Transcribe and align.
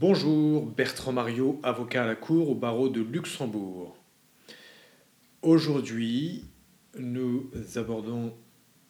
Bonjour, 0.00 0.64
Bertrand 0.64 1.12
Mario, 1.12 1.60
avocat 1.62 2.04
à 2.04 2.06
la 2.06 2.14
Cour 2.14 2.48
au 2.48 2.54
barreau 2.54 2.88
de 2.88 3.02
Luxembourg. 3.02 3.94
Aujourd'hui, 5.42 6.46
nous 6.98 7.50
abordons 7.76 8.34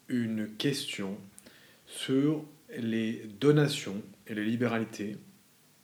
une 0.06 0.54
question 0.56 1.18
sur 1.84 2.44
les 2.78 3.24
donations 3.40 4.00
et 4.28 4.34
les 4.34 4.44
libéralités 4.44 5.16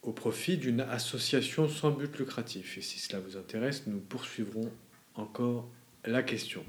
au 0.03 0.13
profit 0.13 0.59
d'une 0.59 0.83
association 0.83 1.69
sans 1.69 1.91
but 1.91 2.17
lucratif. 2.21 2.79
Et 2.79 2.81
si 2.81 3.01
cela 3.01 3.19
vous 3.19 3.37
intéresse, 3.37 3.89
nous 3.89 3.99
poursuivrons 3.99 4.71
encore 5.17 5.69
la 6.05 6.23
question. 6.23 6.65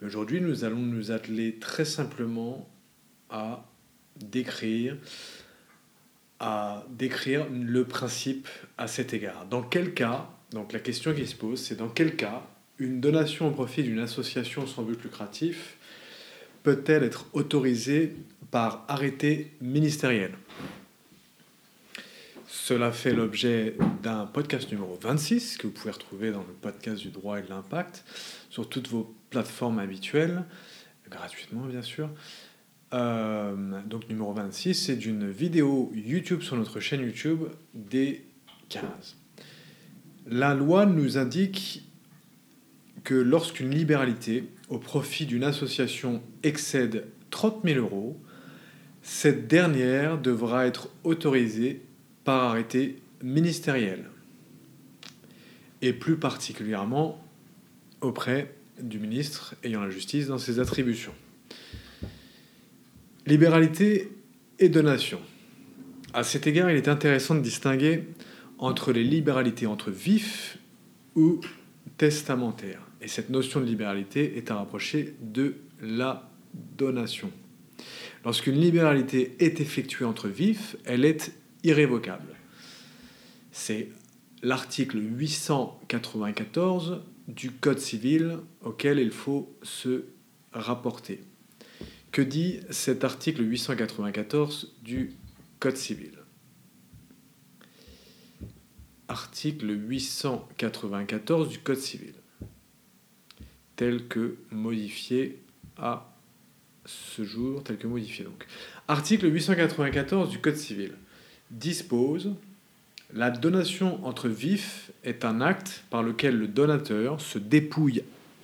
Aujourd'hui, 0.00 0.40
nous 0.40 0.64
allons 0.64 0.78
nous 0.78 1.10
atteler 1.10 1.56
très 1.58 1.84
simplement 1.84 2.66
à 3.28 3.70
décrire 4.16 4.96
à 6.40 6.84
décrire 6.90 7.46
le 7.50 7.84
principe 7.84 8.48
à 8.76 8.86
cet 8.86 9.12
égard. 9.12 9.46
Dans 9.46 9.62
quel 9.62 9.94
cas, 9.94 10.28
donc 10.52 10.72
la 10.72 10.80
question 10.80 11.12
qui 11.14 11.26
se 11.26 11.34
pose, 11.34 11.60
c'est 11.60 11.76
dans 11.76 11.88
quel 11.88 12.16
cas 12.16 12.42
une 12.78 13.00
donation 13.00 13.48
au 13.48 13.50
profit 13.50 13.82
d'une 13.82 13.98
association 13.98 14.66
sans 14.66 14.82
but 14.82 15.02
lucratif 15.02 15.76
peut-elle 16.62 17.02
être 17.02 17.26
autorisée 17.32 18.14
par 18.50 18.84
arrêté 18.88 19.52
ministériel? 19.60 20.32
Cela 22.46 22.92
fait 22.92 23.12
l'objet 23.12 23.74
d'un 24.02 24.26
podcast 24.26 24.70
numéro 24.70 24.98
26 25.00 25.58
que 25.58 25.66
vous 25.66 25.72
pouvez 25.72 25.90
retrouver 25.90 26.30
dans 26.30 26.40
le 26.40 26.52
podcast 26.60 27.00
du 27.00 27.08
droit 27.08 27.38
et 27.38 27.42
de 27.42 27.48
l'impact 27.48 28.04
sur 28.50 28.68
toutes 28.68 28.88
vos 28.88 29.14
plateformes 29.30 29.78
habituelles, 29.78 30.44
gratuitement 31.10 31.62
bien 31.62 31.82
sûr. 31.82 32.10
Euh, 32.94 33.54
donc 33.86 34.08
numéro 34.08 34.32
26, 34.32 34.74
c'est 34.74 34.96
d'une 34.96 35.28
vidéo 35.30 35.92
YouTube 35.94 36.42
sur 36.42 36.56
notre 36.56 36.80
chaîne 36.80 37.02
YouTube 37.02 37.40
des 37.74 38.24
15. 38.70 38.82
La 40.26 40.54
loi 40.54 40.86
nous 40.86 41.18
indique 41.18 41.84
que 43.04 43.14
lorsqu'une 43.14 43.70
libéralité 43.70 44.44
au 44.68 44.78
profit 44.78 45.26
d'une 45.26 45.44
association 45.44 46.22
excède 46.42 47.06
30 47.30 47.60
000 47.64 47.78
euros, 47.78 48.20
cette 49.02 49.46
dernière 49.48 50.18
devra 50.18 50.66
être 50.66 50.90
autorisée 51.04 51.82
par 52.24 52.44
arrêté 52.44 53.00
ministériel, 53.22 54.04
et 55.80 55.92
plus 55.92 56.16
particulièrement 56.16 57.22
auprès 58.00 58.54
du 58.80 58.98
ministre 58.98 59.54
ayant 59.64 59.82
la 59.82 59.90
justice 59.90 60.26
dans 60.26 60.38
ses 60.38 60.60
attributions. 60.60 61.14
Libéralité 63.28 64.08
et 64.58 64.70
donation. 64.70 65.20
À 66.14 66.22
cet 66.22 66.46
égard, 66.46 66.70
il 66.70 66.78
est 66.78 66.88
intéressant 66.88 67.34
de 67.34 67.40
distinguer 67.40 68.04
entre 68.56 68.90
les 68.90 69.04
libéralités 69.04 69.66
entre 69.66 69.90
vifs 69.90 70.56
ou 71.14 71.38
testamentaires. 71.98 72.80
Et 73.02 73.06
cette 73.06 73.28
notion 73.28 73.60
de 73.60 73.66
libéralité 73.66 74.38
est 74.38 74.50
à 74.50 74.54
rapprocher 74.54 75.14
de 75.20 75.56
la 75.82 76.30
donation. 76.54 77.30
Lorsqu'une 78.24 78.58
libéralité 78.58 79.36
est 79.40 79.60
effectuée 79.60 80.06
entre 80.06 80.28
vifs, 80.28 80.76
elle 80.86 81.04
est 81.04 81.34
irrévocable. 81.64 82.34
C'est 83.52 83.90
l'article 84.42 85.00
894 85.02 87.02
du 87.28 87.50
Code 87.50 87.78
civil 87.78 88.38
auquel 88.62 88.98
il 88.98 89.10
faut 89.10 89.54
se 89.62 90.04
rapporter. 90.54 91.20
Que 92.12 92.22
dit 92.22 92.60
cet 92.70 93.04
article 93.04 93.42
894 93.42 94.74
du 94.82 95.12
Code 95.60 95.76
civil? 95.76 96.12
Article 99.08 99.70
894 99.70 101.48
du 101.48 101.58
Code 101.58 101.78
civil, 101.78 102.14
tel 103.76 104.06
que 104.06 104.36
modifié 104.50 105.38
à 105.76 106.14
ce 106.84 107.24
jour, 107.24 107.62
tel 107.62 107.78
que 107.78 107.86
modifié 107.86 108.24
donc. 108.24 108.46
Article 108.86 109.32
894 109.32 110.30
du 110.30 110.38
Code 110.38 110.56
civil 110.56 110.92
dispose 111.50 112.34
la 113.14 113.30
donation 113.30 114.04
entre 114.04 114.28
vifs 114.28 114.90
est 115.04 115.24
un 115.24 115.40
acte 115.40 115.84
par 115.88 116.02
lequel 116.02 116.36
le 116.36 116.46
donateur 116.46 117.20
se 117.20 117.38
dépouille 117.38 118.02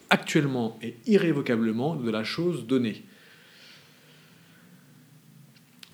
actuellement 0.09 0.79
et 0.83 0.97
irrévocablement 1.07 1.97
de 1.97 2.11
la 2.11 2.25
chose 2.25 2.67
donnée 2.67 3.05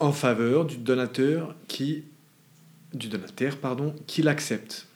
en 0.01 0.13
faveur 0.13 0.65
du 0.65 0.79
donateur 0.79 1.55
qui 1.69 2.05
du 2.93 3.09
donataire 3.09 3.57
pardon, 3.59 3.95
qui 4.07 4.23
l'accepte. 4.23 4.89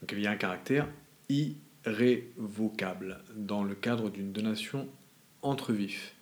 Donc 0.00 0.12
il 0.12 0.20
y 0.20 0.26
a 0.26 0.30
un 0.30 0.36
caractère 0.36 0.86
irrévocable 1.30 3.20
dans 3.34 3.64
le 3.64 3.74
cadre 3.74 4.10
d'une 4.10 4.32
donation 4.32 4.86
entre 5.40 5.72
vifs. 5.72 6.14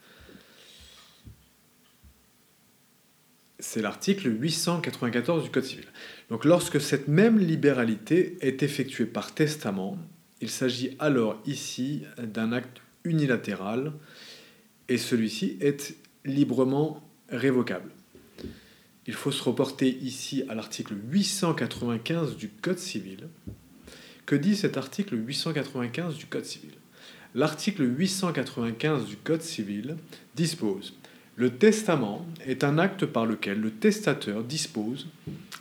C'est 3.59 3.83
l'article 3.83 4.29
894 4.41 5.43
du 5.45 5.51
Code 5.51 5.65
civil. 5.65 5.87
Donc 6.31 6.45
lorsque 6.45 6.81
cette 6.81 7.09
même 7.09 7.39
libéralité 7.39 8.37
est 8.41 8.63
effectuée 8.63 9.07
par 9.07 9.35
testament, 9.35 9.99
il 10.41 10.51
s'agit 10.51 10.97
alors 10.99 11.41
ici 11.47 12.05
d'un 12.19 12.53
acte 12.53 12.81
unilatéral 13.05 13.93
et 14.93 14.99
celui-ci 14.99 15.57
est 15.63 15.95
librement 16.27 17.03
révocable. 17.31 17.91
Il 19.07 19.15
faut 19.15 19.33
se 19.33 19.43
reporter 19.43 19.89
ici 19.89 20.45
à 20.51 20.55
l'article 20.55 20.95
895 21.11 22.37
du 22.37 22.51
Code 22.51 22.79
civil. 22.79 23.29
Que 24.27 24.37
dit 24.37 24.55
cet 24.55 24.77
article 24.77 25.17
895 25.17 26.17
du 26.17 26.27
Code 26.27 26.45
civil? 26.45 26.73
L'article 27.35 27.85
895 27.85 29.07
du 29.07 29.17
Code 29.17 29.41
civil 29.41 29.97
dispose 30.37 30.93
Le 31.37 31.57
testament 31.57 32.27
est 32.45 32.63
un 32.63 32.77
acte 32.77 33.07
par 33.07 33.25
lequel 33.25 33.61
le 33.61 33.71
testateur 33.71 34.45
dispose, 34.45 35.09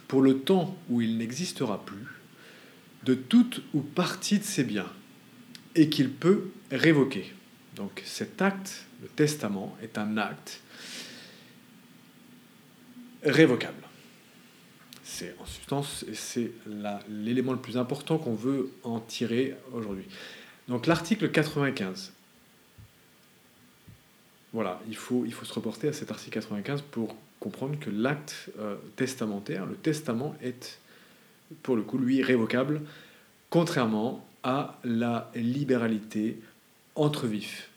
pour 0.10 0.22
le 0.22 0.40
temps 0.40 0.78
où 0.90 1.00
il 1.00 1.18
n'existera 1.18 1.86
plus, 1.86 2.06
de 3.06 3.14
toute 3.14 3.64
ou 3.74 3.80
partie 3.80 4.40
de 4.40 4.44
ses 4.44 4.66
biens, 4.66 4.92
et 5.76 5.88
qu'il 5.88 6.10
peut 6.10 6.50
révoquer. 6.70 7.32
Donc 7.78 8.02
cet 8.04 8.42
acte 8.42 8.88
le 9.02 9.08
testament 9.08 9.76
est 9.82 9.98
un 9.98 10.18
acte 10.18 10.62
révocable. 13.24 13.84
C'est 15.04 15.36
en 15.40 15.46
substance, 15.46 16.06
c'est 16.14 16.52
l'élément 17.10 17.52
le 17.52 17.60
plus 17.60 17.78
important 17.78 18.18
qu'on 18.18 18.34
veut 18.34 18.72
en 18.84 19.00
tirer 19.00 19.56
aujourd'hui. 19.74 20.06
Donc 20.68 20.88
l'article 20.88 21.32
95. 21.32 22.14
Voilà, 24.54 24.82
il 24.88 24.96
faut, 24.96 25.24
il 25.26 25.34
faut 25.34 25.46
se 25.46 25.54
reporter 25.54 25.88
à 25.88 25.94
cet 25.94 26.12
article 26.12 26.34
95 26.34 26.82
pour 26.82 27.16
comprendre 27.40 27.80
que 27.80 27.90
l'acte 27.90 28.52
euh, 28.60 28.76
testamentaire, 28.96 29.66
le 29.66 29.76
testament 29.76 30.36
est, 30.42 30.80
pour 31.64 31.76
le 31.76 31.82
coup, 31.82 31.98
lui, 31.98 32.22
révocable, 32.22 32.82
contrairement 33.50 34.28
à 34.44 34.78
la 34.84 35.32
libéralité 35.36 36.40
entre 36.96 37.28
vifs 37.28 37.71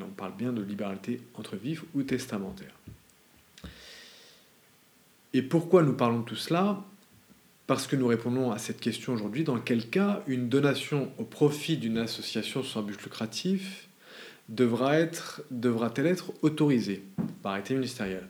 on 0.00 0.10
parle 0.10 0.36
bien 0.36 0.52
de 0.52 0.62
libéralité 0.62 1.20
entre 1.34 1.56
vifs 1.56 1.84
ou 1.94 2.02
testamentaire. 2.02 2.74
Et 5.34 5.42
pourquoi 5.42 5.82
nous 5.82 5.94
parlons 5.94 6.20
de 6.20 6.24
tout 6.24 6.36
cela? 6.36 6.82
Parce 7.66 7.86
que 7.86 7.96
nous 7.96 8.06
répondons 8.06 8.50
à 8.50 8.58
cette 8.58 8.80
question 8.80 9.12
aujourd'hui, 9.14 9.44
dans 9.44 9.58
quel 9.58 9.88
cas 9.88 10.22
une 10.26 10.48
donation 10.48 11.10
au 11.18 11.24
profit 11.24 11.76
d'une 11.76 11.98
association 11.98 12.62
sans 12.62 12.82
but 12.82 13.02
lucratif 13.02 13.88
devra 14.48 14.98
être, 14.98 15.42
devra-t-elle 15.50 16.06
être 16.06 16.32
autorisée 16.42 17.02
par 17.42 17.52
arrêté 17.52 17.74
ministériel? 17.74 18.26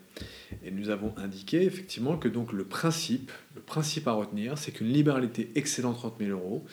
Et 0.64 0.70
nous 0.70 0.91
avons 0.91 1.14
indiqué 1.17 1.62
effectivement 1.64 2.17
que 2.17 2.29
donc 2.29 2.53
le 2.53 2.64
principe, 2.64 3.32
le 3.56 3.62
principe 3.62 4.06
à 4.06 4.12
retenir, 4.12 4.59
c'est 4.59 4.70
qu'une 4.70 4.93
libéralité 4.93 5.50
excédant 5.55 5.94
30 5.94 6.17
000 6.20 6.31
euros 6.31 6.64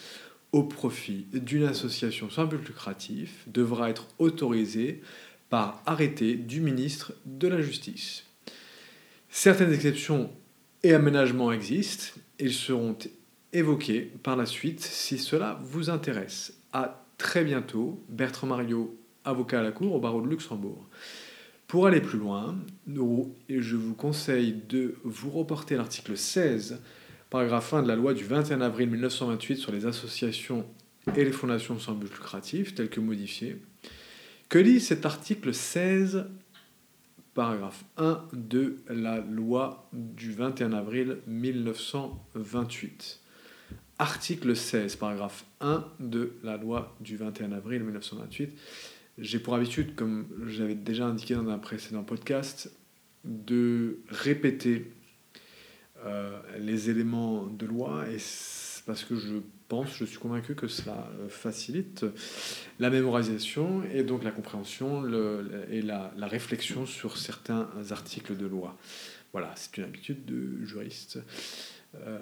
au 0.51 0.63
profit 0.63 1.27
d'une 1.33 1.63
association 1.63 2.29
sans 2.29 2.45
but 2.45 2.65
lucratif 2.67 3.43
devra 3.47 3.89
être 3.89 4.07
autorisée 4.17 5.01
par 5.49 5.81
arrêté 5.85 6.35
du 6.35 6.61
ministre 6.61 7.13
de 7.25 7.47
la 7.47 7.61
Justice. 7.61 8.25
Certaines 9.29 9.73
exceptions 9.73 10.31
et 10.83 10.93
aménagements 10.93 11.51
existent, 11.51 12.19
ils 12.39 12.53
seront 12.53 12.97
évoqués 13.53 14.11
par 14.23 14.35
la 14.35 14.45
suite 14.45 14.81
si 14.81 15.17
cela 15.17 15.59
vous 15.63 15.89
intéresse. 15.89 16.53
À 16.71 17.03
très 17.17 17.43
bientôt, 17.43 18.03
Bertrand 18.09 18.47
Mario, 18.47 18.97
avocat 19.25 19.59
à 19.59 19.63
la 19.63 19.71
Cour 19.71 19.95
au 19.95 19.99
barreau 19.99 20.21
de 20.21 20.29
Luxembourg. 20.29 20.87
Pour 21.67 21.85
aller 21.85 22.01
plus 22.01 22.17
loin, 22.17 22.57
je 22.87 23.75
vous 23.75 23.93
conseille 23.93 24.55
de 24.69 24.95
vous 25.03 25.29
reporter 25.29 25.75
l'article 25.75 26.17
16 26.17 26.81
paragraphe 27.29 27.73
1 27.73 27.83
de 27.83 27.87
la 27.87 27.95
loi 27.95 28.13
du 28.13 28.23
21 28.23 28.61
avril 28.61 28.89
1928 28.89 29.57
sur 29.57 29.71
les 29.71 29.85
associations 29.85 30.65
et 31.15 31.23
les 31.23 31.31
fondations 31.31 31.79
sans 31.79 31.93
but 31.93 32.11
lucratif, 32.11 32.75
tel 32.75 32.89
que 32.89 32.99
modifié. 32.99 33.61
Que 34.49 34.59
dit 34.59 34.79
cet 34.79 35.05
article 35.05 35.53
16 35.53 36.25
paragraphe 37.33 37.85
1 37.97 38.25
de 38.33 38.77
la 38.89 39.19
loi 39.19 39.87
du 39.93 40.31
21 40.31 40.73
avril 40.73 41.19
1928. 41.27 43.21
Article 43.99 44.55
16, 44.55 44.95
paragraphe 44.95 45.45
1 45.61 45.85
de 45.99 46.33
la 46.43 46.57
loi 46.57 46.95
du 46.99 47.17
21 47.17 47.51
avril 47.51 47.83
1928. 47.83 48.57
J'ai 49.19 49.39
pour 49.39 49.55
habitude, 49.55 49.95
comme 49.95 50.27
j'avais 50.47 50.75
déjà 50.75 51.05
indiqué 51.05 51.35
dans 51.35 51.47
un 51.49 51.59
précédent 51.59 52.03
podcast, 52.03 52.71
de 53.25 53.99
répéter 54.07 54.91
euh, 56.05 56.39
les 56.59 56.89
éléments 56.89 57.45
de 57.45 57.65
loi 57.65 58.05
et 58.09 58.17
parce 58.85 59.03
que 59.03 59.15
je 59.15 59.35
pense, 59.67 59.93
je 59.93 60.05
suis 60.05 60.17
convaincu 60.17 60.55
que 60.55 60.67
cela 60.67 61.09
euh, 61.19 61.29
facilite 61.29 62.05
la 62.79 62.89
mémorisation 62.89 63.83
et 63.93 64.03
donc 64.03 64.23
la 64.23 64.31
compréhension 64.31 65.03
et 65.69 65.81
la, 65.81 66.11
réflexion 66.21 66.85
sur 66.85 67.17
certains 67.17 67.69
articles 67.91 68.37
de 68.37 68.47
loi. 68.47 68.77
Voilà, 69.33 69.51
c'est 69.55 69.77
une 69.77 69.83
habitude 69.83 70.25
de 70.25 70.65
juriste. 70.65 71.19
Euh, 71.95 72.19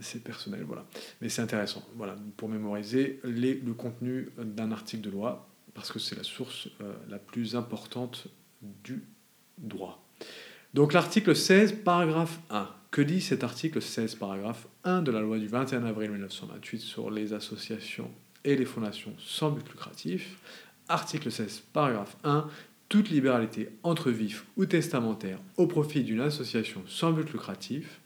c'est 0.00 0.22
personnel, 0.22 0.62
voilà. 0.62 0.86
Mais 1.20 1.28
c'est 1.28 1.42
intéressant, 1.42 1.86
voilà, 1.96 2.16
pour 2.36 2.48
mémoriser 2.48 3.20
les, 3.24 3.54
le 3.54 3.74
contenu 3.74 4.28
d'un 4.38 4.70
article 4.70 5.02
de 5.02 5.10
loi, 5.10 5.48
parce 5.74 5.90
que 5.90 5.98
c'est 5.98 6.16
la 6.16 6.24
source 6.24 6.68
la 7.08 7.18
plus 7.18 7.56
importante 7.56 8.28
du 8.62 9.02
droit. 9.58 10.04
Donc 10.74 10.92
l'article 10.92 11.34
16, 11.34 11.82
paragraphe 11.84 12.38
1. 12.50 12.68
Que 12.90 13.02
dit 13.02 13.20
cet 13.20 13.44
article 13.44 13.82
16, 13.82 14.14
paragraphe 14.14 14.66
1 14.84 15.02
de 15.02 15.10
la 15.10 15.20
loi 15.20 15.38
du 15.38 15.46
21 15.46 15.84
avril 15.84 16.10
1928 16.10 16.80
sur 16.80 17.10
les 17.10 17.34
associations 17.34 18.10
et 18.44 18.56
les 18.56 18.64
fondations 18.64 19.12
sans 19.18 19.50
but 19.50 19.68
lucratif? 19.68 20.38
Article 20.88 21.30
16, 21.30 21.64
paragraphe 21.74 22.16
1. 22.24 22.48
Toute 22.88 23.10
libéralité 23.10 23.68
entre 23.82 24.10
vifs 24.10 24.46
ou 24.56 24.64
testamentaire 24.64 25.38
au 25.58 25.66
profit 25.66 26.02
d'une 26.02 26.20
association 26.20 26.82
sans 26.86 27.12
but 27.12 27.30
lucratif, 27.30 28.00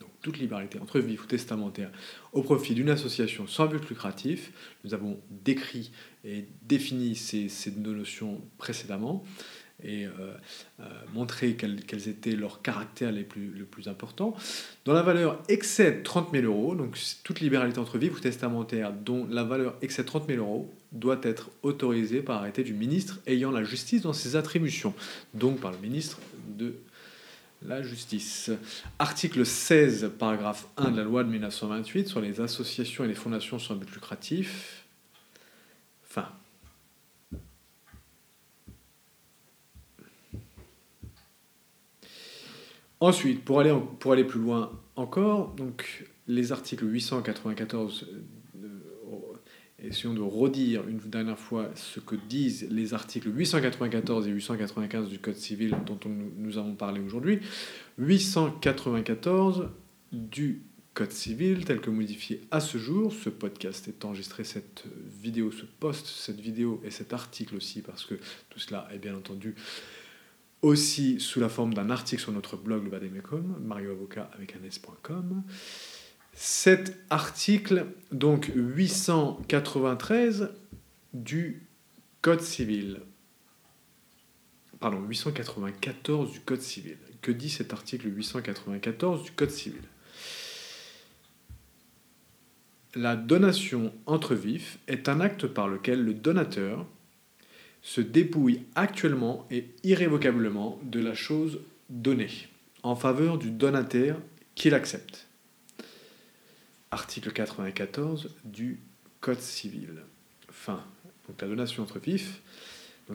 donc 0.00 0.10
toute 0.20 0.38
libéralité 0.38 0.80
entre 0.80 0.98
vifs 0.98 1.22
ou 1.22 1.26
testamentaire 1.26 1.92
au 2.32 2.42
profit 2.42 2.74
d'une 2.74 2.90
association 2.90 3.46
sans 3.46 3.66
but 3.66 3.88
lucratif, 3.88 4.50
nous 4.82 4.92
avons 4.92 5.20
décrit 5.30 5.92
et 6.24 6.46
défini 6.66 7.14
ces 7.14 7.70
deux 7.70 7.94
notions 7.94 8.40
précédemment, 8.58 9.22
et 9.82 10.06
euh, 10.06 10.10
euh, 10.80 10.84
montrer 11.12 11.54
quels, 11.54 12.08
étaient 12.08 12.36
leurs 12.36 12.62
caractères 12.62 13.12
les 13.12 13.24
plus, 13.24 13.52
importants. 13.86 14.34
Dont 14.84 14.92
la 14.92 15.02
valeur 15.02 15.42
excède 15.48 16.02
30 16.04 16.30
000 16.32 16.46
euros, 16.46 16.74
donc 16.74 16.98
toute 17.22 17.40
libéralité 17.40 17.78
entre 17.80 17.98
vivre 17.98 18.16
ou 18.16 18.20
testamentaire 18.20 18.92
dont 18.92 19.26
la 19.28 19.44
valeur 19.44 19.76
excède 19.82 20.06
30 20.06 20.26
000 20.28 20.38
euros 20.38 20.72
doit 20.92 21.20
être 21.22 21.50
autorisée 21.62 22.22
par 22.22 22.38
arrêté 22.38 22.62
du 22.62 22.72
ministre 22.72 23.20
ayant 23.26 23.50
la 23.50 23.64
justice 23.64 24.02
dans 24.02 24.12
ses 24.12 24.36
attributions, 24.36 24.94
donc 25.34 25.60
par 25.60 25.72
le 25.72 25.78
ministre 25.78 26.18
de 26.56 26.74
la 27.66 27.82
justice. 27.82 28.50
Article 28.98 29.44
16, 29.44 30.12
paragraphe 30.18 30.66
1 30.76 30.92
de 30.92 30.98
la 30.98 31.02
loi 31.02 31.24
de 31.24 31.30
1928 31.30 32.08
sur 32.08 32.20
les 32.20 32.40
associations 32.40 33.04
et 33.04 33.08
les 33.08 33.14
fondations 33.14 33.58
sans 33.58 33.74
but 33.74 33.90
lucratif. 33.92 34.83
Ensuite, 43.04 43.44
pour 43.44 43.60
aller, 43.60 43.78
pour 43.98 44.12
aller 44.12 44.24
plus 44.24 44.40
loin 44.40 44.72
encore, 44.96 45.48
donc 45.56 46.06
les 46.26 46.52
articles 46.52 46.86
894, 46.90 48.06
euh, 48.56 49.18
essayons 49.78 50.14
de 50.14 50.22
redire 50.22 50.88
une 50.88 50.96
dernière 50.96 51.38
fois 51.38 51.68
ce 51.74 52.00
que 52.00 52.16
disent 52.16 52.66
les 52.70 52.94
articles 52.94 53.28
894 53.30 54.26
et 54.26 54.30
895 54.30 55.10
du 55.10 55.18
Code 55.18 55.36
civil 55.36 55.76
dont 55.84 55.98
nous 56.38 56.56
avons 56.56 56.74
parlé 56.76 57.02
aujourd'hui. 57.02 57.40
894 57.98 59.68
du 60.10 60.62
Code 60.94 61.12
civil 61.12 61.66
tel 61.66 61.82
que 61.82 61.90
modifié 61.90 62.40
à 62.50 62.60
ce 62.60 62.78
jour. 62.78 63.12
Ce 63.12 63.28
podcast 63.28 63.86
est 63.86 64.02
enregistré, 64.06 64.44
cette 64.44 64.84
vidéo, 65.22 65.52
ce 65.52 65.66
post, 65.78 66.06
cette 66.06 66.40
vidéo 66.40 66.80
et 66.82 66.90
cet 66.90 67.12
article 67.12 67.56
aussi, 67.56 67.82
parce 67.82 68.06
que 68.06 68.14
tout 68.48 68.60
cela 68.60 68.88
est 68.94 68.98
bien 68.98 69.14
entendu 69.14 69.56
aussi 70.64 71.20
sous 71.20 71.40
la 71.40 71.50
forme 71.50 71.74
d'un 71.74 71.90
article 71.90 72.22
sur 72.22 72.32
notre 72.32 72.56
blog 72.56 72.84
le 72.84 72.90
Vademecum, 72.90 73.58
marioavocat 73.62 74.30
avec 74.32 74.56
un 74.56 74.64
s.com. 74.66 75.42
Cet 76.32 76.96
article, 77.10 77.86
donc 78.10 78.50
893 78.54 80.50
du 81.12 81.68
Code 82.22 82.40
civil, 82.40 83.02
pardon, 84.80 85.02
894 85.06 86.32
du 86.32 86.40
Code 86.40 86.62
civil. 86.62 86.96
Que 87.20 87.30
dit 87.30 87.50
cet 87.50 87.74
article 87.74 88.08
894 88.08 89.22
du 89.22 89.32
Code 89.32 89.50
civil? 89.50 89.82
La 92.94 93.16
donation 93.16 93.92
entre 94.06 94.34
vifs 94.34 94.78
est 94.88 95.10
un 95.10 95.20
acte 95.20 95.46
par 95.46 95.68
lequel 95.68 96.02
le 96.02 96.14
donateur 96.14 96.86
se 97.84 98.00
dépouille 98.00 98.62
actuellement 98.74 99.46
et 99.50 99.66
irrévocablement 99.84 100.80
de 100.82 101.00
la 101.00 101.14
chose 101.14 101.60
donnée 101.90 102.48
en 102.82 102.96
faveur 102.96 103.38
du 103.38 103.50
donataire 103.50 104.16
qu'il 104.54 104.74
accepte. 104.74 105.26
Article 106.90 107.30
94 107.30 108.34
du 108.44 108.80
Code 109.20 109.40
civil. 109.40 110.02
Fin. 110.50 110.82
Donc 111.28 111.40
la 111.40 111.48
donation 111.48 111.82
entre 111.82 111.98
vifs, 111.98 112.40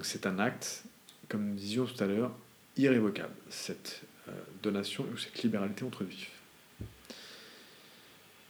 c'est 0.03 0.25
un 0.27 0.37
acte, 0.39 0.83
comme 1.27 1.49
nous 1.49 1.55
disions 1.55 1.85
tout 1.85 2.03
à 2.03 2.07
l'heure, 2.07 2.31
irrévocable, 2.77 3.33
cette 3.49 4.01
euh, 4.27 4.31
donation 4.61 5.05
ou 5.13 5.17
cette 5.17 5.41
libéralité 5.41 5.83
entre 5.83 6.03
vifs. 6.03 6.31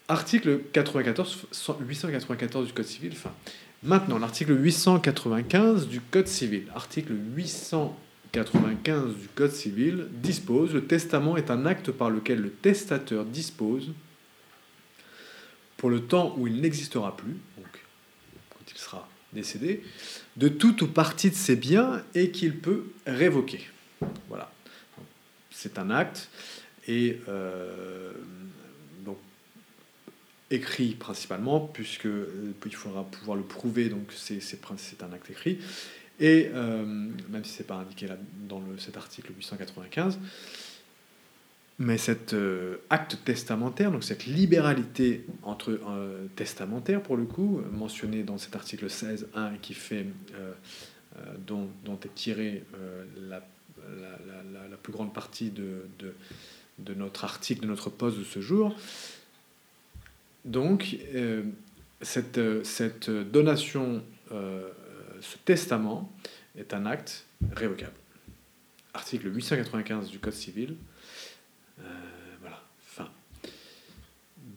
Article 0.08 0.64
94, 0.74 1.48
894 1.82 2.68
du 2.68 2.74
Code 2.74 2.86
civil, 2.86 3.16
fin. 3.16 3.34
Maintenant, 3.82 4.20
l'article 4.20 4.62
895 4.62 5.88
du 5.88 6.02
Code 6.02 6.28
civil. 6.28 6.66
Article 6.76 7.14
895 7.36 9.16
du 9.16 9.28
Code 9.30 9.54
civil 9.54 10.08
dispose 10.12 10.74
Le 10.74 10.86
testament 10.86 11.38
est 11.38 11.50
un 11.50 11.66
acte 11.66 11.90
par 11.92 12.10
lequel 12.10 12.42
le 12.42 12.50
testateur 12.50 13.24
dispose, 13.24 13.94
pour 15.78 15.90
le 15.90 16.02
temps 16.02 16.36
où 16.38 16.46
il 16.46 16.60
n'existera 16.60 17.16
plus, 17.16 17.38
donc 17.58 17.68
quand 18.50 18.70
il 18.70 18.78
sera 18.78 19.08
décédé, 19.32 19.82
de 20.36 20.50
toute 20.50 20.82
ou 20.82 20.88
partie 20.88 21.30
de 21.30 21.36
ses 21.36 21.56
biens 21.56 22.04
et 22.16 22.32
qu'il 22.32 22.58
peut 22.58 22.84
révoquer. 23.08 23.62
Voilà. 24.28 24.52
C'est 25.52 25.80
un 25.80 25.90
acte 25.90 26.30
et 26.90 27.22
euh, 27.30 28.12
écrit 30.52 30.96
principalement, 30.96 31.60
puisque 31.60 32.06
euh, 32.06 32.54
il 32.66 32.76
faudra 32.76 33.04
pouvoir 33.04 33.38
le 33.38 33.44
prouver, 33.44 33.90
donc 33.90 34.12
c'est 34.12 35.04
un 35.04 35.14
acte 35.14 35.30
écrit. 35.30 35.60
Et 36.20 36.50
euh, 36.54 36.86
même 37.30 37.46
si 37.46 37.52
c'est 37.54 37.68
pas 37.68 37.76
indiqué 37.76 38.08
là, 38.08 38.18
dans 38.48 38.62
cet 38.78 38.98
article 38.98 39.32
895, 39.38 40.20
mais 41.82 41.98
cet 41.98 42.34
euh, 42.34 42.78
acte 42.90 43.20
testamentaire, 43.24 43.92
donc 43.92 44.04
cette 44.04 44.26
libéralité 44.26 45.26
entre 45.44 45.80
testamentaire 46.36 47.02
pour 47.02 47.16
le 47.16 47.24
coup, 47.26 47.62
mentionné 47.72 48.24
dans 48.24 48.38
cet 48.38 48.56
article 48.56 48.88
16.1 48.88 49.60
qui 49.62 49.74
fait, 49.74 50.08
dont, 51.48 51.70
dont, 51.86 51.98
est 52.04 52.14
tirée 52.16 52.64
la, 53.30 53.42
la, 53.98 54.68
la, 54.70 54.78
plus 54.78 54.92
grande 54.92 55.14
partie 55.14 55.52
de, 55.52 55.86
de, 56.00 56.14
de, 56.80 56.94
notre 56.94 57.24
article, 57.24 57.62
de 57.62 57.68
notre 57.68 57.90
poste 57.90 58.20
de 58.20 58.24
ce 58.26 58.42
jour, 58.42 58.76
donc, 60.50 60.98
euh, 61.14 61.44
cette, 62.02 62.40
cette, 62.64 63.12
donation, 63.12 64.04
euh, 64.32 64.68
ce 65.22 65.38
testament, 65.46 66.12
est 66.58 66.74
un 66.74 66.88
acte 66.88 67.28
révocable. 67.56 67.94
Article 68.96 69.32
895 69.34 70.10
du 70.10 70.18
Code 70.18 70.34
civil. 70.34 70.76
Euh, 71.80 71.84
voilà, 72.42 72.64
fin. 72.80 73.10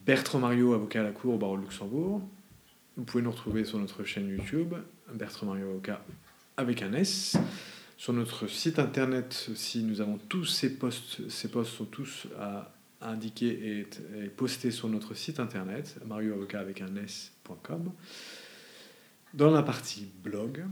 Bertrand 0.06 0.38
Mario, 0.38 0.72
avocat 0.72 1.00
à 1.00 1.04
la 1.04 1.10
Cour 1.10 1.34
au 1.34 1.38
barreau 1.38 1.58
de 1.58 1.62
Luxembourg. 1.62 2.22
Vous 2.96 3.04
pouvez 3.04 3.22
nous 3.22 3.30
retrouver 3.30 3.66
sur 3.66 3.78
notre 3.78 4.02
chaîne 4.02 4.30
YouTube, 4.30 4.74
Bertrand 5.12 5.44
Mario, 5.44 5.68
avocat 5.68 6.02
avec 6.56 6.80
un 6.80 6.94
S. 6.94 7.36
Sur 7.98 8.14
notre 8.14 8.46
site 8.46 8.78
internet 8.78 9.50
aussi, 9.52 9.82
nous 9.82 10.00
avons 10.00 10.18
tous 10.30 10.46
ces 10.46 10.74
posts. 10.74 11.28
Ces 11.28 11.48
posts 11.48 11.74
sont 11.74 11.84
tous 11.84 12.28
à 12.40 12.72
indiqué 13.02 13.80
et, 13.80 14.28
posté 14.28 14.70
sur 14.70 14.88
notre 14.88 15.14
site 15.14 15.40
internet, 15.40 15.96
marioavocat 16.06 16.60
avec 16.60 16.80
un 16.80 16.88
dans 19.34 19.50
la 19.50 19.62
partie 19.62 20.08
blog, 20.22 20.64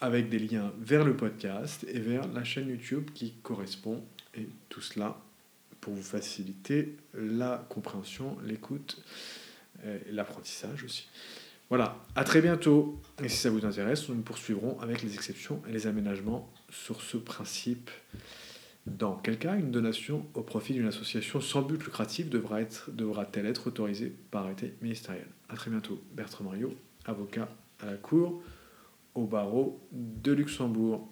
avec 0.00 0.28
des 0.28 0.38
liens 0.38 0.72
vers 0.80 1.04
le 1.04 1.16
podcast 1.16 1.84
et 1.88 1.98
vers 1.98 2.26
la 2.28 2.44
chaîne 2.44 2.68
YouTube 2.68 3.10
qui 3.14 3.32
correspond, 3.42 4.04
et 4.34 4.48
tout 4.68 4.80
cela 4.80 5.18
pour 5.80 5.94
vous 5.94 6.02
faciliter 6.02 6.96
la 7.14 7.66
compréhension, 7.68 8.36
l'écoute 8.44 9.02
et 9.84 10.12
l'apprentissage 10.12 10.84
aussi. 10.84 11.08
Voilà, 11.68 12.02
à 12.16 12.24
très 12.24 12.40
bientôt. 12.40 12.98
Et 13.22 13.28
si 13.28 13.36
ça 13.36 13.50
vous 13.50 13.64
intéresse, 13.66 14.08
nous 14.08 14.22
poursuivrons 14.22 14.80
avec 14.80 15.02
les 15.02 15.14
exceptions 15.14 15.62
et 15.68 15.72
les 15.72 15.86
aménagements 15.86 16.50
sur 16.70 17.02
ce 17.02 17.18
principe. 17.18 17.90
Dans 18.96 19.16
quel 19.16 19.38
cas 19.38 19.56
une 19.56 19.70
donation 19.70 20.24
au 20.34 20.42
profit 20.42 20.72
d'une 20.72 20.86
association 20.86 21.40
sans 21.40 21.62
but 21.62 21.82
lucratif 21.84 22.30
devra-t-elle 22.30 23.46
être 23.46 23.66
autorisée 23.66 24.14
par 24.30 24.44
arrêté 24.44 24.74
ministériel? 24.80 25.26
À 25.48 25.56
très 25.56 25.70
bientôt. 25.70 26.00
Bertrand 26.12 26.44
Mario, 26.44 26.74
avocat 27.04 27.48
à 27.80 27.86
la 27.86 27.96
Cour 27.96 28.42
au 29.14 29.26
barreau 29.26 29.86
de 29.92 30.32
Luxembourg. 30.32 31.08